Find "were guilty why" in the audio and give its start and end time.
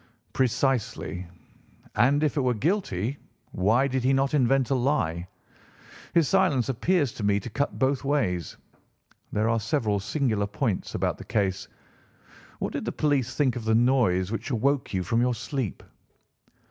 2.41-3.87